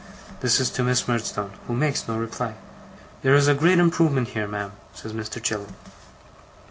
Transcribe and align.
This 0.39 0.59
is 0.59 0.71
to 0.71 0.83
Miss 0.83 1.07
Murdstone, 1.07 1.51
who 1.67 1.75
makes 1.75 2.07
no 2.07 2.17
reply. 2.17 2.55
'There 3.21 3.35
is 3.35 3.47
a 3.47 3.53
great 3.53 3.77
improvement 3.77 4.29
here, 4.29 4.47
ma'am?' 4.47 4.71
says 4.95 5.13
Mr. 5.13 5.39
Chillip. 5.39 5.73